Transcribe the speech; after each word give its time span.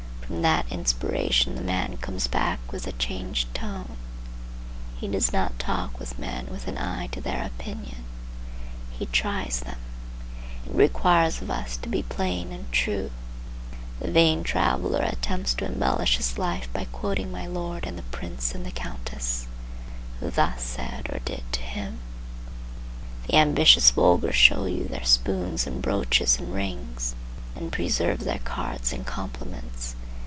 From 0.31 0.43
that 0.43 0.71
inspiration 0.71 1.55
the 1.55 1.61
man 1.61 1.97
comes 1.97 2.27
back 2.29 2.71
with 2.71 2.87
a 2.87 2.93
changed 2.93 3.53
tone. 3.53 3.97
He 4.97 5.09
does 5.09 5.33
not 5.33 5.59
talk 5.59 5.99
with 5.99 6.17
men 6.17 6.45
with 6.49 6.69
an 6.69 6.77
eye 6.77 7.07
to 7.07 7.19
their 7.19 7.43
opinion. 7.45 8.05
He 8.91 9.07
tries 9.07 9.59
them. 9.59 9.77
It 10.65 10.73
requires 10.73 11.41
of 11.41 11.51
us 11.51 11.75
to 11.75 11.89
be 11.89 12.03
plain 12.03 12.53
and 12.53 12.71
true. 12.71 13.11
The 13.99 14.09
vain 14.09 14.43
traveller 14.45 15.01
attempts 15.03 15.53
to 15.55 15.65
embellish 15.65 16.15
his 16.15 16.37
life 16.37 16.71
by 16.71 16.85
quoting 16.93 17.29
my 17.29 17.45
lord 17.45 17.85
and 17.85 17.97
the 17.97 18.03
prince 18.03 18.55
and 18.55 18.65
the 18.65 18.71
countess, 18.71 19.47
who 20.21 20.29
thus 20.31 20.63
said 20.63 21.09
or 21.11 21.19
did 21.25 21.43
to 21.51 21.61
him. 21.61 21.99
The 23.27 23.35
ambitious 23.35 23.91
vulgar 23.91 24.31
show 24.31 24.63
you 24.65 24.85
their 24.85 25.03
spoons 25.03 25.67
and 25.67 25.81
brooches 25.81 26.39
and 26.39 26.53
rings, 26.53 27.15
and 27.53 27.69
preserve 27.69 28.19
their 28.23 28.39
cards 28.39 28.93
and 28.93 29.05
compliments. 29.05 29.97